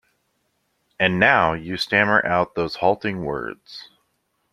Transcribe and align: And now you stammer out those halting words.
And 0.99 1.19
now 1.19 1.53
you 1.53 1.77
stammer 1.77 2.25
out 2.25 2.55
those 2.55 2.77
halting 2.77 3.23
words. 3.23 3.91